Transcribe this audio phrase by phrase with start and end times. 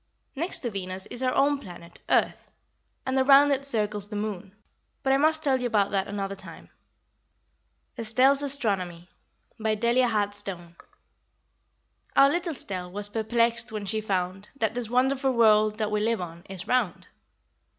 [0.35, 2.49] Next to Venus is our own planet, earth,
[3.05, 4.55] and around it circles the moon,
[5.03, 6.69] but I must tell you about that another time."
[7.97, 9.09] [Illustration: EARTH IN SPACE.] ESTELLE'S ASTRONOMY.
[9.59, 10.75] BY DELIA HART STONE.
[12.15, 16.19] Our little Estelle Was perplexed when she found That this wonderful world That we live
[16.19, 17.07] on is round.